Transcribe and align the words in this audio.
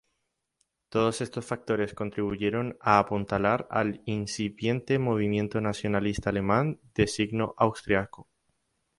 Todo 0.89 1.09
estos 1.09 1.45
factores 1.45 1.93
contribuyeron 1.93 2.75
a 2.81 2.97
apuntalar 2.97 3.67
al 3.69 4.01
incipiente 4.05 4.97
movimiento 4.97 5.61
nacionalista 5.61 6.31
alemán 6.31 6.79
de 6.95 7.05
signo 7.05 7.53
austriaco. 7.55 8.27